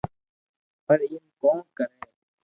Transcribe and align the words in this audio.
پر 0.85 0.99
ايم 1.07 1.23
ڪو 1.39 1.51
ڪري 1.77 1.97